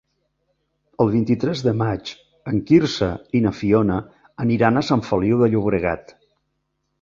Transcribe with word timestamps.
El 1.03 1.09
vint-i-tres 1.15 1.59
de 1.67 1.73
maig 1.81 2.13
en 2.53 2.57
Quirze 2.69 3.11
i 3.41 3.43
na 3.45 3.51
Fiona 3.59 3.99
aniran 4.47 4.83
a 4.83 4.85
Sant 4.89 5.05
Feliu 5.11 5.45
de 5.45 5.53
Llobregat. 5.53 6.17